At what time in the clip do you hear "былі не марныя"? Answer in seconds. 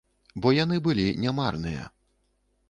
0.87-1.85